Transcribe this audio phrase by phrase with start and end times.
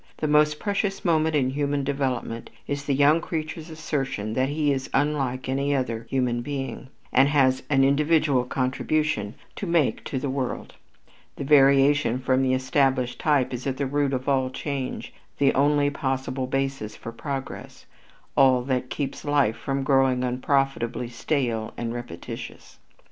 [0.17, 4.89] The most precious moment in human development is the young creature's assertion that he is
[4.95, 10.73] unlike any other human being, and has an individual contribution to make to the world.
[11.35, 15.91] The variation from the established type is at the root of all change, the only
[15.91, 17.85] possible basis for progress,
[18.35, 22.79] all that keeps life from growing unprofitably stale and repetitious.